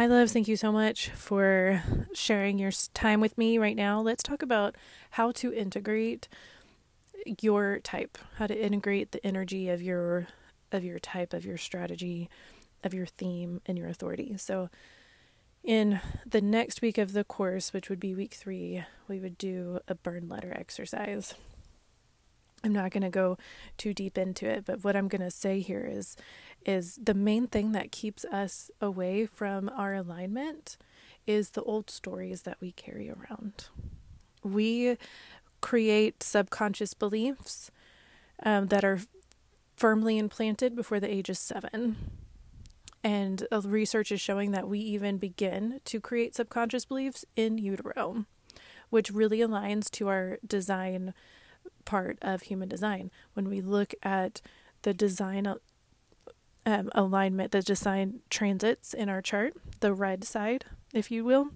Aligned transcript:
hi, 0.00 0.06
loves. 0.06 0.32
Thank 0.32 0.48
you 0.48 0.56
so 0.56 0.72
much 0.72 1.10
for 1.10 1.82
sharing 2.14 2.58
your 2.58 2.70
time 2.94 3.20
with 3.20 3.36
me 3.36 3.58
right 3.58 3.76
now. 3.76 4.00
Let's 4.00 4.22
talk 4.22 4.40
about 4.40 4.74
how 5.10 5.30
to 5.32 5.52
integrate 5.52 6.26
your 7.42 7.80
type, 7.80 8.16
how 8.36 8.46
to 8.46 8.58
integrate 8.58 9.12
the 9.12 9.22
energy 9.26 9.68
of 9.68 9.82
your 9.82 10.28
of 10.72 10.84
your 10.84 10.98
type, 11.00 11.34
of 11.34 11.44
your 11.44 11.58
strategy, 11.58 12.30
of 12.82 12.94
your 12.94 13.04
theme, 13.04 13.60
and 13.66 13.76
your 13.76 13.88
authority. 13.88 14.38
So, 14.38 14.70
in 15.62 16.00
the 16.24 16.40
next 16.40 16.80
week 16.80 16.96
of 16.96 17.12
the 17.12 17.22
course, 17.22 17.74
which 17.74 17.90
would 17.90 18.00
be 18.00 18.14
week 18.14 18.32
three, 18.32 18.82
we 19.06 19.20
would 19.20 19.36
do 19.36 19.80
a 19.86 19.94
burn 19.94 20.30
letter 20.30 20.50
exercise. 20.50 21.34
I'm 22.62 22.72
not 22.72 22.90
going 22.90 23.02
to 23.02 23.10
go 23.10 23.38
too 23.78 23.94
deep 23.94 24.18
into 24.18 24.46
it, 24.48 24.64
but 24.66 24.84
what 24.84 24.96
I'm 24.96 25.08
going 25.08 25.22
to 25.22 25.30
say 25.30 25.60
here 25.60 25.88
is 25.90 26.16
is 26.66 26.98
the 27.02 27.14
main 27.14 27.46
thing 27.46 27.72
that 27.72 27.90
keeps 27.90 28.24
us 28.26 28.70
away 28.82 29.24
from 29.24 29.70
our 29.74 29.94
alignment 29.94 30.76
is 31.26 31.50
the 31.50 31.62
old 31.62 31.88
stories 31.88 32.42
that 32.42 32.58
we 32.60 32.72
carry 32.72 33.10
around. 33.10 33.68
We 34.42 34.98
create 35.62 36.22
subconscious 36.22 36.92
beliefs 36.92 37.70
um, 38.42 38.66
that 38.66 38.84
are 38.84 39.00
firmly 39.76 40.18
implanted 40.18 40.76
before 40.76 41.00
the 41.00 41.10
age 41.10 41.30
of 41.30 41.38
seven. 41.38 41.96
And 43.02 43.46
research 43.64 44.12
is 44.12 44.20
showing 44.20 44.50
that 44.50 44.68
we 44.68 44.78
even 44.80 45.16
begin 45.16 45.80
to 45.86 46.00
create 46.00 46.34
subconscious 46.34 46.84
beliefs 46.84 47.24
in 47.34 47.56
utero, 47.56 48.26
which 48.90 49.10
really 49.10 49.38
aligns 49.38 49.90
to 49.92 50.08
our 50.08 50.38
design 50.46 51.14
part 51.90 52.18
of 52.22 52.42
human 52.42 52.68
design. 52.68 53.10
When 53.34 53.48
we 53.48 53.60
look 53.60 53.94
at 54.00 54.40
the 54.82 54.94
design 54.94 55.52
um, 56.64 56.88
alignment, 56.94 57.50
the 57.50 57.62
design 57.62 58.20
transits 58.30 58.94
in 58.94 59.08
our 59.08 59.20
chart, 59.20 59.54
the 59.80 59.92
red 59.92 60.22
side, 60.22 60.66
if 60.94 61.10
you 61.10 61.24
will, 61.24 61.48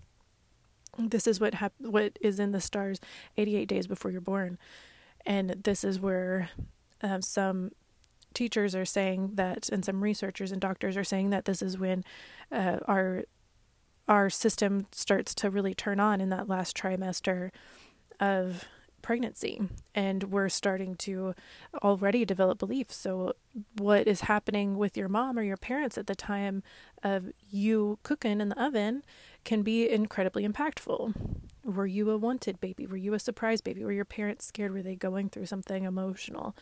this 0.98 1.28
is 1.28 1.38
what 1.38 1.54
hap- 1.54 1.78
what 1.78 2.18
is 2.20 2.40
in 2.40 2.50
the 2.50 2.60
stars 2.60 2.98
88 3.36 3.68
days 3.68 3.86
before 3.86 4.10
you're 4.10 4.20
born, 4.20 4.58
and 5.24 5.50
this 5.62 5.84
is 5.84 6.00
where 6.00 6.50
um, 7.00 7.22
some 7.22 7.70
teachers 8.34 8.74
are 8.74 8.84
saying 8.84 9.32
that, 9.34 9.68
and 9.68 9.84
some 9.84 10.02
researchers 10.02 10.50
and 10.50 10.60
doctors 10.60 10.96
are 10.96 11.04
saying 11.04 11.30
that 11.30 11.44
this 11.44 11.62
is 11.62 11.78
when 11.78 12.02
uh, 12.50 12.78
our 12.88 13.22
our 14.08 14.28
system 14.28 14.86
starts 14.90 15.32
to 15.36 15.48
really 15.48 15.74
turn 15.74 16.00
on 16.00 16.20
in 16.20 16.28
that 16.30 16.48
last 16.48 16.76
trimester 16.76 17.50
of 18.18 18.64
pregnancy 19.04 19.60
and 19.94 20.24
we're 20.24 20.48
starting 20.48 20.96
to 20.96 21.34
already 21.82 22.24
develop 22.24 22.58
beliefs 22.58 22.96
so 22.96 23.34
what 23.76 24.08
is 24.08 24.22
happening 24.22 24.78
with 24.78 24.96
your 24.96 25.08
mom 25.08 25.38
or 25.38 25.42
your 25.42 25.58
parents 25.58 25.98
at 25.98 26.06
the 26.06 26.14
time 26.14 26.62
of 27.02 27.26
you 27.50 27.98
cooking 28.02 28.40
in 28.40 28.48
the 28.48 28.60
oven 28.60 29.02
can 29.44 29.62
be 29.62 29.88
incredibly 29.88 30.48
impactful. 30.48 31.12
Were 31.64 31.86
you 31.86 32.10
a 32.10 32.16
wanted 32.16 32.60
baby? 32.60 32.86
Were 32.86 32.96
you 32.96 33.14
a 33.14 33.18
surprise 33.18 33.60
baby? 33.60 33.84
Were 33.84 33.92
your 33.92 34.04
parents 34.04 34.46
scared? 34.46 34.72
Were 34.72 34.82
they 34.82 34.96
going 34.96 35.28
through 35.28 35.46
something 35.46 35.84
emotional? 35.84 36.56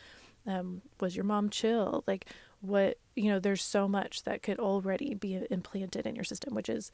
Um, 0.46 0.82
was 1.00 1.14
your 1.14 1.24
mom 1.24 1.48
chill? 1.48 2.02
Like 2.06 2.26
what 2.60 2.98
you 3.14 3.30
know 3.30 3.38
there's 3.38 3.62
so 3.62 3.88
much 3.88 4.22
that 4.22 4.42
could 4.42 4.58
already 4.58 5.14
be 5.14 5.40
implanted 5.50 6.06
in 6.06 6.14
your 6.14 6.24
system 6.24 6.54
which 6.54 6.68
is 6.68 6.92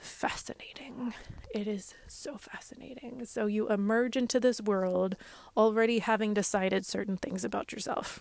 fascinating. 0.00 1.14
It 1.54 1.66
is 1.66 1.94
so 2.06 2.36
fascinating. 2.36 3.24
So 3.26 3.46
you 3.46 3.68
emerge 3.68 4.16
into 4.16 4.40
this 4.40 4.60
world 4.60 5.16
already 5.56 5.98
having 5.98 6.34
decided 6.34 6.86
certain 6.86 7.16
things 7.16 7.44
about 7.44 7.72
yourself. 7.72 8.20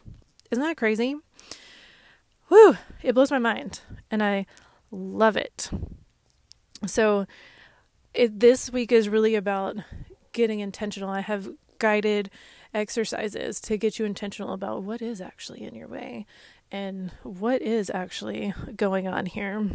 Isn't 0.52 0.64
that 0.64 0.78
crazy? 0.78 1.16
Whew, 2.48 2.78
it 3.04 3.14
blows 3.14 3.32
my 3.32 3.40
mind 3.40 3.82
and 4.10 4.24
I 4.24 4.46
love 4.92 5.38
it. 5.38 5.70
So 6.86 7.28
it, 8.14 8.40
this 8.40 8.72
week 8.72 8.92
is 8.92 9.10
really 9.10 9.36
about 9.36 9.78
getting 10.32 10.60
intentional. 10.60 11.10
I 11.10 11.22
have 11.22 11.50
guided 11.78 12.30
exercises 12.74 13.60
to 13.62 13.78
get 13.78 14.00
you 14.00 14.06
intentional 14.06 14.54
about 14.54 14.84
what 14.84 15.02
is 15.02 15.22
actually 15.22 15.64
in 15.64 15.76
your 15.76 15.88
way 15.88 16.26
and 16.72 17.12
what 17.24 17.62
is 17.62 17.90
actually 17.94 18.54
going 18.76 19.08
on 19.08 19.26
here. 19.26 19.68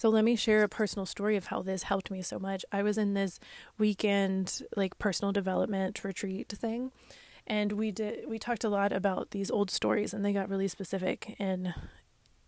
So 0.00 0.08
let 0.08 0.24
me 0.24 0.34
share 0.34 0.62
a 0.62 0.68
personal 0.68 1.04
story 1.04 1.36
of 1.36 1.48
how 1.48 1.60
this 1.60 1.82
helped 1.82 2.10
me 2.10 2.22
so 2.22 2.38
much. 2.38 2.64
I 2.72 2.82
was 2.82 2.96
in 2.96 3.12
this 3.12 3.38
weekend 3.76 4.62
like 4.74 4.98
personal 4.98 5.30
development 5.30 6.02
retreat 6.02 6.48
thing 6.48 6.90
and 7.46 7.72
we 7.72 7.90
did 7.90 8.26
we 8.26 8.38
talked 8.38 8.64
a 8.64 8.70
lot 8.70 8.94
about 8.94 9.32
these 9.32 9.50
old 9.50 9.70
stories 9.70 10.14
and 10.14 10.24
they 10.24 10.32
got 10.32 10.48
really 10.48 10.68
specific 10.68 11.36
in 11.38 11.74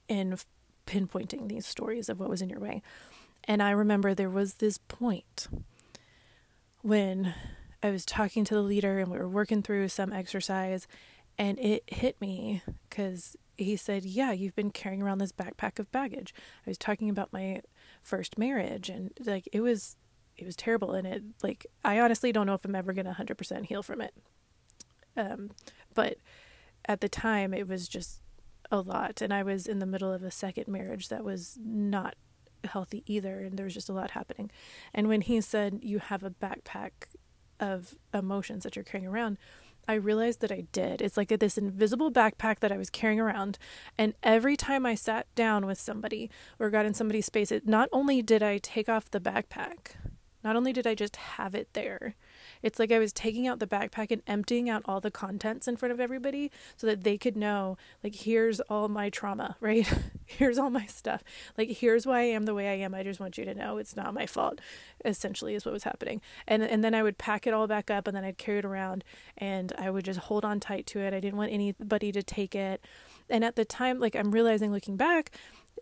in 0.08 0.38
pinpointing 0.86 1.50
these 1.50 1.66
stories 1.66 2.08
of 2.08 2.18
what 2.18 2.30
was 2.30 2.41
in 2.41 2.48
your 2.48 2.58
way. 2.58 2.80
And 3.44 3.62
I 3.62 3.72
remember 3.72 4.14
there 4.14 4.30
was 4.30 4.54
this 4.54 4.78
point 4.78 5.48
when 6.80 7.34
I 7.82 7.91
was 7.91 8.06
talking 8.06 8.46
to 8.46 8.54
the 8.54 8.62
leader 8.62 8.98
and 8.98 9.10
we 9.10 9.18
were 9.18 9.28
working 9.28 9.60
through 9.60 9.88
some 9.88 10.10
exercise 10.10 10.88
and 11.36 11.58
it 11.58 11.82
hit 11.86 12.18
me 12.18 12.62
cuz 12.88 13.36
he 13.62 13.76
said, 13.76 14.04
Yeah, 14.04 14.32
you've 14.32 14.54
been 14.54 14.70
carrying 14.70 15.02
around 15.02 15.18
this 15.18 15.32
backpack 15.32 15.78
of 15.78 15.90
baggage. 15.92 16.34
I 16.66 16.70
was 16.70 16.78
talking 16.78 17.10
about 17.10 17.32
my 17.32 17.62
first 18.02 18.38
marriage 18.38 18.88
and 18.88 19.12
like 19.24 19.48
it 19.52 19.60
was 19.60 19.96
it 20.36 20.46
was 20.46 20.56
terrible 20.56 20.92
and 20.92 21.06
it 21.06 21.22
like 21.42 21.66
I 21.84 22.00
honestly 22.00 22.32
don't 22.32 22.46
know 22.46 22.54
if 22.54 22.64
I'm 22.64 22.74
ever 22.74 22.92
gonna 22.92 23.12
hundred 23.12 23.38
percent 23.38 23.66
heal 23.66 23.82
from 23.82 24.00
it. 24.00 24.14
Um 25.16 25.50
but 25.94 26.16
at 26.86 27.00
the 27.00 27.08
time 27.08 27.54
it 27.54 27.68
was 27.68 27.88
just 27.88 28.20
a 28.70 28.80
lot 28.80 29.20
and 29.20 29.32
I 29.32 29.42
was 29.42 29.66
in 29.66 29.78
the 29.78 29.86
middle 29.86 30.12
of 30.12 30.22
a 30.22 30.30
second 30.30 30.68
marriage 30.68 31.08
that 31.08 31.24
was 31.24 31.58
not 31.62 32.14
healthy 32.64 33.02
either 33.06 33.40
and 33.40 33.58
there 33.58 33.64
was 33.64 33.74
just 33.74 33.88
a 33.88 33.92
lot 33.92 34.12
happening. 34.12 34.50
And 34.94 35.08
when 35.08 35.20
he 35.20 35.40
said 35.40 35.80
you 35.82 35.98
have 35.98 36.22
a 36.22 36.30
backpack 36.30 36.90
of 37.60 37.94
emotions 38.12 38.64
that 38.64 38.74
you're 38.74 38.84
carrying 38.84 39.06
around, 39.06 39.38
I 39.88 39.94
realized 39.94 40.41
that 40.41 40.53
I 40.53 40.65
did. 40.72 41.03
It's 41.03 41.16
like 41.16 41.28
this 41.28 41.59
invisible 41.59 42.12
backpack 42.12 42.60
that 42.60 42.72
I 42.72 42.76
was 42.76 42.91
carrying 42.91 43.20
around. 43.20 43.59
And 43.98 44.15
every 44.22 44.56
time 44.56 44.87
I 44.87 44.94
sat 44.94 45.26
down 45.34 45.66
with 45.66 45.78
somebody 45.81 46.31
or 46.59 46.70
got 46.70 46.87
in 46.87 46.94
somebody's 46.94 47.26
space, 47.26 47.50
it 47.50 47.66
not 47.66 47.88
only 47.92 48.22
did 48.22 48.42
I 48.42 48.59
take 48.59 48.88
off 48.88 49.10
the 49.10 49.21
backpack, 49.21 49.97
not 50.44 50.56
only 50.56 50.72
did 50.72 50.87
I 50.87 50.94
just 50.94 51.16
have 51.16 51.54
it 51.54 51.69
there, 51.72 52.15
it's 52.62 52.78
like 52.78 52.92
I 52.92 52.98
was 52.98 53.12
taking 53.12 53.46
out 53.46 53.58
the 53.58 53.66
backpack 53.66 54.10
and 54.10 54.22
emptying 54.26 54.68
out 54.70 54.82
all 54.84 55.00
the 55.00 55.10
contents 55.10 55.68
in 55.68 55.76
front 55.76 55.92
of 55.92 56.00
everybody 56.00 56.50
so 56.76 56.86
that 56.86 57.04
they 57.04 57.18
could 57.18 57.36
know, 57.36 57.76
like, 58.02 58.14
here's 58.14 58.60
all 58.60 58.88
my 58.88 59.10
trauma, 59.10 59.56
right? 59.60 59.90
here's 60.26 60.58
all 60.58 60.70
my 60.70 60.86
stuff. 60.86 61.22
Like, 61.58 61.70
here's 61.70 62.06
why 62.06 62.20
I 62.20 62.24
am 62.24 62.44
the 62.44 62.54
way 62.54 62.68
I 62.68 62.74
am. 62.84 62.94
I 62.94 63.02
just 63.02 63.20
want 63.20 63.38
you 63.38 63.44
to 63.44 63.54
know 63.54 63.78
it's 63.78 63.96
not 63.96 64.14
my 64.14 64.26
fault, 64.26 64.60
essentially, 65.04 65.54
is 65.54 65.64
what 65.64 65.74
was 65.74 65.84
happening. 65.84 66.20
And, 66.46 66.62
and 66.62 66.82
then 66.82 66.94
I 66.94 67.02
would 67.02 67.18
pack 67.18 67.46
it 67.46 67.54
all 67.54 67.66
back 67.66 67.90
up 67.90 68.06
and 68.06 68.16
then 68.16 68.24
I'd 68.24 68.38
carry 68.38 68.58
it 68.58 68.64
around 68.64 69.04
and 69.36 69.72
I 69.78 69.90
would 69.90 70.04
just 70.04 70.20
hold 70.20 70.44
on 70.44 70.60
tight 70.60 70.86
to 70.88 71.00
it. 71.00 71.14
I 71.14 71.20
didn't 71.20 71.38
want 71.38 71.52
anybody 71.52 72.12
to 72.12 72.22
take 72.22 72.54
it. 72.54 72.84
And 73.28 73.44
at 73.44 73.56
the 73.56 73.64
time, 73.64 73.98
like, 73.98 74.14
I'm 74.14 74.30
realizing 74.30 74.72
looking 74.72 74.96
back, 74.96 75.30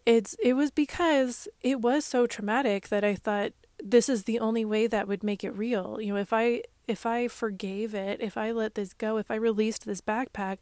it's 0.06 0.34
it 0.42 0.54
was 0.54 0.70
because 0.70 1.48
it 1.60 1.80
was 1.80 2.04
so 2.04 2.26
traumatic 2.26 2.88
that 2.88 3.04
I 3.04 3.14
thought 3.14 3.52
this 3.82 4.08
is 4.08 4.24
the 4.24 4.38
only 4.38 4.64
way 4.64 4.86
that 4.86 5.08
would 5.08 5.22
make 5.22 5.44
it 5.44 5.50
real. 5.50 6.00
You 6.00 6.14
know, 6.14 6.20
if 6.20 6.32
I 6.32 6.62
if 6.86 7.06
I 7.06 7.28
forgave 7.28 7.94
it, 7.94 8.20
if 8.20 8.36
I 8.36 8.50
let 8.50 8.74
this 8.74 8.92
go, 8.92 9.16
if 9.16 9.30
I 9.30 9.36
released 9.36 9.86
this 9.86 10.00
backpack, 10.00 10.58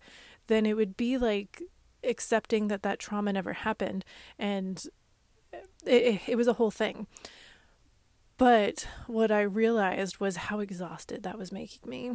then 0.47 0.67
it 0.67 0.77
would 0.77 0.97
be 0.97 1.17
like 1.19 1.63
accepting 2.05 2.69
that 2.69 2.83
that 2.83 2.99
trauma 2.99 3.33
never 3.33 3.53
happened 3.53 4.05
and 4.39 4.87
it, 5.85 6.21
it 6.27 6.37
was 6.37 6.47
a 6.47 6.55
whole 6.55 6.71
thing. 6.71 7.07
But 8.37 8.87
what 9.09 9.33
I 9.33 9.41
realized 9.41 10.21
was 10.21 10.37
how 10.37 10.61
exhausted 10.61 11.25
that 11.25 11.37
was 11.37 11.51
making 11.51 11.91
me, 11.91 12.13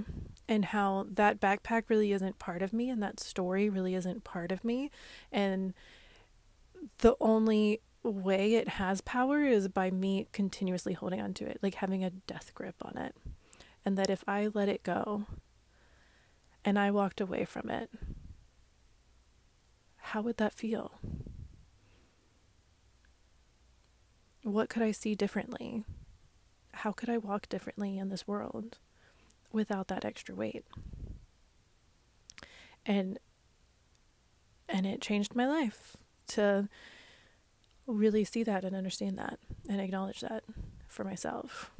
and 0.48 0.64
how 0.66 1.06
that 1.12 1.42
backpack 1.42 1.84
really 1.90 2.14
isn't 2.14 2.40
part 2.40 2.62
of 2.62 2.72
me, 2.72 2.90
and 2.90 3.04
that 3.04 3.20
story 3.20 3.68
really 3.70 3.94
isn't 3.94 4.24
part 4.24 4.54
of 4.54 4.64
me. 4.64 4.90
And 5.34 5.74
the 7.00 7.18
only 7.20 7.82
way 8.04 8.56
it 8.56 8.68
has 8.68 9.02
power 9.02 9.44
is 9.44 9.68
by 9.68 9.90
me 9.90 10.28
continuously 10.32 10.94
holding 10.94 11.22
on 11.22 11.34
to 11.36 11.46
it, 11.46 11.60
like 11.62 11.76
having 11.76 12.04
a 12.04 12.10
death 12.10 12.52
grip 12.54 12.76
on 12.82 12.98
it. 12.98 13.16
And 13.86 13.98
that 13.98 14.10
if 14.10 14.24
I 14.28 14.50
let 14.54 14.70
it 14.70 14.84
go 14.84 15.26
and 16.64 16.78
I 16.78 16.92
walked 16.92 17.22
away 17.22 17.46
from 17.46 17.70
it, 17.70 17.90
how 19.98 20.22
would 20.22 20.38
that 20.38 20.54
feel? 20.54 21.00
What 24.44 24.70
could 24.70 24.84
I 24.84 24.92
see 24.92 25.16
differently? 25.16 25.86
How 26.74 26.92
could 26.92 27.10
I 27.10 27.18
walk 27.18 27.48
differently 27.48 27.98
in 27.98 28.10
this 28.10 28.28
world 28.28 28.78
without 29.52 29.88
that 29.88 30.04
extra 30.04 30.36
weight? 30.36 30.66
And 32.86 33.20
and 34.68 34.86
it 34.86 35.02
changed 35.02 35.36
my 35.36 35.48
life 35.48 35.96
to 36.28 36.68
really 37.88 38.24
see 38.24 38.44
that 38.44 38.64
and 38.64 38.76
understand 38.76 39.18
that 39.18 39.40
and 39.68 39.82
acknowledge 39.82 40.22
that 40.22 40.44
for 40.88 41.04
myself. 41.04 41.72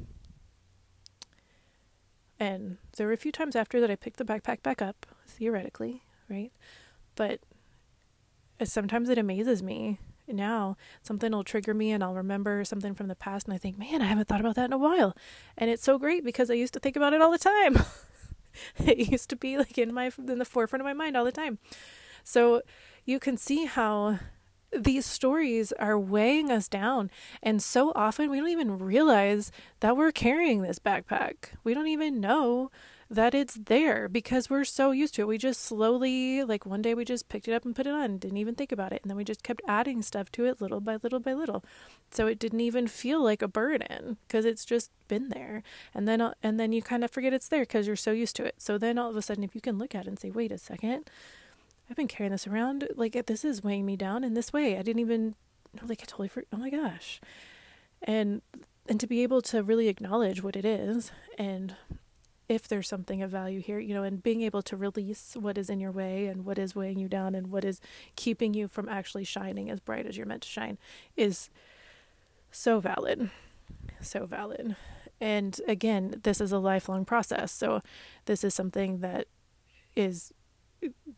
And 2.38 2.78
there 2.96 3.06
were 3.06 3.12
a 3.12 3.18
few 3.18 3.32
times 3.32 3.56
after 3.56 3.80
that 3.80 3.90
I 3.90 3.96
picked 3.96 4.18
the 4.18 4.24
backpack 4.24 4.62
back 4.62 4.82
up, 4.82 5.06
theoretically, 5.26 6.02
right? 6.28 6.52
But 7.14 7.40
sometimes 8.64 9.08
it 9.08 9.18
amazes 9.18 9.62
me 9.62 9.98
now 10.32 10.76
something 11.02 11.32
will 11.32 11.44
trigger 11.44 11.74
me 11.74 11.90
and 11.90 12.02
I'll 12.02 12.14
remember 12.14 12.64
something 12.64 12.94
from 12.94 13.08
the 13.08 13.14
past 13.14 13.46
and 13.46 13.54
I 13.54 13.58
think, 13.58 13.78
man, 13.78 14.00
I 14.00 14.06
haven't 14.06 14.26
thought 14.26 14.40
about 14.40 14.54
that 14.56 14.66
in 14.66 14.72
a 14.72 14.78
while. 14.78 15.14
And 15.56 15.70
it's 15.70 15.82
so 15.82 15.98
great 15.98 16.24
because 16.24 16.50
I 16.50 16.54
used 16.54 16.72
to 16.74 16.80
think 16.80 16.96
about 16.96 17.12
it 17.12 17.20
all 17.20 17.30
the 17.30 17.38
time. 17.38 17.78
it 18.78 19.10
used 19.10 19.28
to 19.30 19.36
be 19.36 19.58
like 19.58 19.76
in 19.76 19.92
my 19.92 20.10
in 20.18 20.38
the 20.38 20.44
forefront 20.44 20.80
of 20.80 20.86
my 20.86 20.92
mind 20.92 21.16
all 21.16 21.24
the 21.24 21.32
time. 21.32 21.58
So 22.22 22.62
you 23.04 23.18
can 23.18 23.36
see 23.36 23.66
how 23.66 24.18
these 24.76 25.06
stories 25.06 25.72
are 25.72 25.98
weighing 25.98 26.50
us 26.50 26.68
down. 26.68 27.10
And 27.42 27.62
so 27.62 27.92
often 27.94 28.30
we 28.30 28.38
don't 28.38 28.48
even 28.48 28.78
realize 28.78 29.50
that 29.80 29.96
we're 29.96 30.12
carrying 30.12 30.62
this 30.62 30.78
backpack. 30.78 31.34
We 31.62 31.74
don't 31.74 31.88
even 31.88 32.20
know 32.20 32.70
that 33.10 33.34
it's 33.34 33.54
there 33.54 34.08
because 34.08 34.50
we're 34.50 34.64
so 34.64 34.90
used 34.90 35.14
to 35.14 35.22
it. 35.22 35.28
We 35.28 35.38
just 35.38 35.60
slowly, 35.60 36.42
like 36.42 36.66
one 36.66 36.82
day 36.82 36.94
we 36.94 37.04
just 37.04 37.28
picked 37.28 37.48
it 37.48 37.54
up 37.54 37.64
and 37.64 37.76
put 37.76 37.86
it 37.86 37.92
on, 37.92 38.18
didn't 38.18 38.38
even 38.38 38.54
think 38.54 38.72
about 38.72 38.92
it. 38.92 39.02
And 39.02 39.10
then 39.10 39.16
we 39.16 39.24
just 39.24 39.42
kept 39.42 39.62
adding 39.68 40.02
stuff 40.02 40.30
to 40.32 40.44
it 40.46 40.60
little 40.60 40.80
by 40.80 40.98
little 41.02 41.20
by 41.20 41.34
little. 41.34 41.64
So 42.10 42.26
it 42.26 42.38
didn't 42.38 42.60
even 42.60 42.86
feel 42.88 43.22
like 43.22 43.42
a 43.42 43.48
burden 43.48 44.16
because 44.26 44.44
it's 44.44 44.64
just 44.64 44.90
been 45.08 45.28
there. 45.28 45.62
And 45.92 46.08
then, 46.08 46.20
uh, 46.20 46.34
and 46.42 46.58
then 46.58 46.72
you 46.72 46.82
kind 46.82 47.04
of 47.04 47.10
forget 47.10 47.32
it's 47.32 47.48
there 47.48 47.62
because 47.62 47.86
you're 47.86 47.96
so 47.96 48.12
used 48.12 48.36
to 48.36 48.44
it. 48.44 48.56
So 48.58 48.78
then 48.78 48.98
all 48.98 49.10
of 49.10 49.16
a 49.16 49.22
sudden, 49.22 49.44
if 49.44 49.54
you 49.54 49.60
can 49.60 49.78
look 49.78 49.94
at 49.94 50.06
it 50.06 50.08
and 50.08 50.18
say, 50.18 50.30
wait 50.30 50.52
a 50.52 50.58
second, 50.58 51.10
I've 51.88 51.96
been 51.96 52.08
carrying 52.08 52.32
this 52.32 52.46
around. 52.46 52.88
Like 52.96 53.26
this 53.26 53.44
is 53.44 53.62
weighing 53.62 53.86
me 53.86 53.96
down 53.96 54.24
in 54.24 54.34
this 54.34 54.52
way. 54.52 54.78
I 54.78 54.82
didn't 54.82 55.00
even 55.00 55.34
like 55.86 56.00
I 56.02 56.04
totally 56.04 56.28
for 56.28 56.44
oh 56.52 56.56
my 56.56 56.70
gosh. 56.70 57.20
And 58.02 58.42
and 58.88 59.00
to 59.00 59.06
be 59.06 59.22
able 59.22 59.42
to 59.42 59.62
really 59.62 59.88
acknowledge 59.88 60.42
what 60.42 60.56
it 60.56 60.64
is 60.64 61.10
and 61.38 61.76
if 62.48 62.68
there's 62.68 62.88
something 62.88 63.22
of 63.22 63.30
value 63.30 63.60
here, 63.60 63.78
you 63.78 63.94
know, 63.94 64.02
and 64.02 64.22
being 64.22 64.42
able 64.42 64.62
to 64.62 64.76
release 64.76 65.34
what 65.34 65.56
is 65.56 65.70
in 65.70 65.80
your 65.80 65.90
way 65.90 66.26
and 66.26 66.44
what 66.44 66.58
is 66.58 66.76
weighing 66.76 66.98
you 66.98 67.08
down 67.08 67.34
and 67.34 67.50
what 67.50 67.64
is 67.64 67.80
keeping 68.16 68.52
you 68.52 68.68
from 68.68 68.88
actually 68.88 69.24
shining 69.24 69.70
as 69.70 69.80
bright 69.80 70.06
as 70.06 70.16
you're 70.16 70.26
meant 70.26 70.42
to 70.42 70.48
shine 70.48 70.76
is 71.16 71.48
so 72.50 72.80
valid. 72.80 73.30
So 74.00 74.26
valid. 74.26 74.76
And 75.20 75.58
again, 75.66 76.20
this 76.22 76.40
is 76.40 76.52
a 76.52 76.58
lifelong 76.58 77.06
process. 77.06 77.50
So 77.50 77.80
this 78.26 78.44
is 78.44 78.54
something 78.54 78.98
that 78.98 79.26
is 79.96 80.32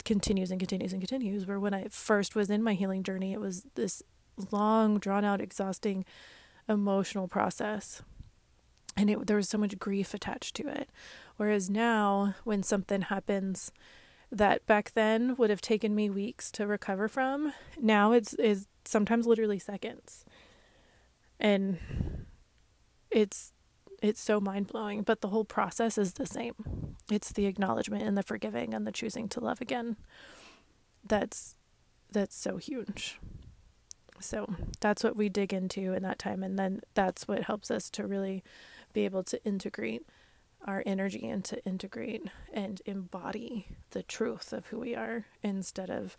continues 0.05 0.51
and 0.51 0.61
continues 0.61 0.93
and 0.93 1.01
continues. 1.01 1.47
Where 1.47 1.61
when 1.61 1.75
I 1.75 1.87
first 1.89 2.35
was 2.35 2.51
in 2.51 2.63
my 2.63 2.75
healing 2.75 3.03
journey, 3.03 3.33
it 3.33 3.41
was 3.41 3.65
this 3.75 4.03
long, 4.51 4.99
drawn 4.99 5.25
out, 5.25 5.41
exhausting 5.41 6.05
emotional 6.69 7.29
process. 7.29 8.03
And 8.97 9.11
it, 9.11 9.27
there 9.27 9.37
was 9.37 9.49
so 9.49 9.59
much 9.59 9.79
grief 9.79 10.15
attached 10.15 10.57
to 10.57 10.69
it. 10.69 10.89
Whereas 11.37 11.69
now, 11.69 12.35
when 12.45 12.63
something 12.63 13.03
happens 13.03 13.71
that 14.33 14.67
back 14.67 14.93
then 14.93 15.37
would 15.37 15.51
have 15.51 15.61
taken 15.61 15.95
me 15.95 16.11
weeks 16.11 16.51
to 16.53 16.67
recover 16.67 17.09
from, 17.09 17.53
now 17.81 18.13
it's 18.13 18.35
is 18.35 18.67
sometimes 18.85 19.27
literally 19.27 19.59
seconds. 19.59 20.25
And 21.39 21.79
it's 23.11 23.53
it's 24.07 24.21
so 24.21 24.41
mind 24.41 24.69
blowing, 24.69 25.03
but 25.03 25.21
the 25.21 25.29
whole 25.29 25.45
process 25.45 25.99
is 25.99 26.15
the 26.15 26.27
same. 26.27 26.97
It's 27.11 27.33
the 27.33 27.47
acknowledgement 27.47 28.05
and 28.05 28.17
the 28.17 28.23
forgiving 28.23 28.73
and 28.73 28.87
the 28.87 28.93
choosing 28.93 29.29
to 29.31 29.41
love 29.41 29.61
again. 29.61 29.97
That's 31.05 31.57
that's 32.13 32.37
so 32.37 32.57
huge. 32.57 33.19
So 34.21 34.55
that's 34.81 35.03
what 35.03 35.17
we 35.17 35.29
dig 35.29 35.53
into 35.53 35.93
in 35.93 36.03
that 36.05 36.19
time 36.19 36.43
and 36.43 36.59
then 36.59 36.81
that's 36.95 37.29
what 37.29 37.45
helps 37.45 37.71
us 37.71 37.91
to 37.91 38.07
really 38.07 38.43
be 38.93 39.05
able 39.05 39.25
to 39.25 39.45
integrate 39.45 40.07
our 40.65 40.83
energy 40.87 41.29
and 41.29 41.45
to 41.45 41.63
integrate 41.65 42.27
and 42.53 42.81
embody 42.87 43.69
the 43.91 44.03
truth 44.03 44.53
of 44.53 44.69
who 44.69 44.81
we 44.81 44.95
are 44.95 45.27
instead 45.43 45.91
of 45.91 46.17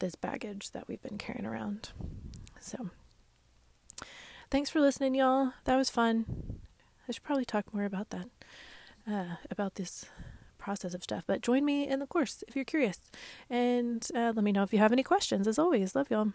this 0.00 0.14
baggage 0.14 0.72
that 0.72 0.86
we've 0.88 1.02
been 1.02 1.18
carrying 1.18 1.46
around. 1.46 1.90
So 2.60 2.90
thanks 4.50 4.68
for 4.68 4.80
listening 4.80 5.14
y'all. 5.14 5.52
That 5.64 5.76
was 5.76 5.88
fun. 5.88 6.47
I 7.08 7.12
should 7.12 7.22
probably 7.22 7.44
talk 7.44 7.72
more 7.72 7.84
about 7.84 8.10
that, 8.10 8.28
uh, 9.10 9.36
about 9.50 9.76
this 9.76 10.06
process 10.58 10.92
of 10.92 11.02
stuff. 11.02 11.24
But 11.26 11.40
join 11.40 11.64
me 11.64 11.88
in 11.88 12.00
the 12.00 12.06
course 12.06 12.44
if 12.46 12.54
you're 12.54 12.64
curious. 12.64 13.10
And 13.48 14.06
uh, 14.14 14.32
let 14.34 14.44
me 14.44 14.52
know 14.52 14.62
if 14.62 14.72
you 14.72 14.78
have 14.78 14.92
any 14.92 15.02
questions. 15.02 15.48
As 15.48 15.58
always, 15.58 15.94
love 15.94 16.10
y'all. 16.10 16.32